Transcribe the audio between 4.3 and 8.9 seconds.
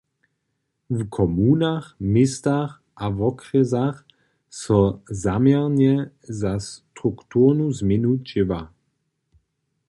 so zaměrnje za strukturnu změnu dźěła.